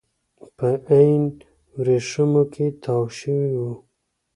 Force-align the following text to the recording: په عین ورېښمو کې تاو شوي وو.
په 0.57 0.67
عین 0.87 1.23
ورېښمو 1.77 2.43
کې 2.53 2.65
تاو 2.83 3.03
شوي 3.19 3.51
وو. 3.59 3.73